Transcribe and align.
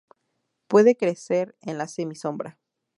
Puede 0.67 0.97
crecer 0.97 1.55
en 1.61 1.77
la 1.77 1.87
semi-sombra. 1.87 2.57